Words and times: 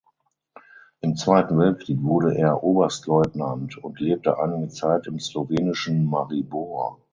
Im 1.01 1.15
Zweiten 1.15 1.59
Weltkrieg 1.59 2.01
wurde 2.01 2.35
er 2.35 2.63
Oberstleutnant 2.63 3.77
und 3.77 3.99
lebte 3.99 4.39
einige 4.39 4.67
Zeit 4.69 5.05
im 5.05 5.19
slowenischen 5.19 6.05
Maribor. 6.07 6.97